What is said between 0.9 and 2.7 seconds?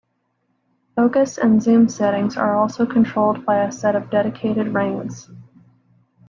Focus and Zoom settings are